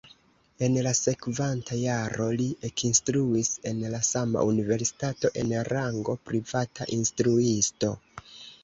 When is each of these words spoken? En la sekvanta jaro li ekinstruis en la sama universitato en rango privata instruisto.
En 0.67 0.77
la 0.85 0.93
sekvanta 0.99 1.77
jaro 1.81 2.29
li 2.39 2.47
ekinstruis 2.71 3.53
en 3.73 3.85
la 3.97 4.01
sama 4.09 4.47
universitato 4.55 5.35
en 5.45 5.55
rango 5.73 6.19
privata 6.33 6.91
instruisto. 7.01 7.97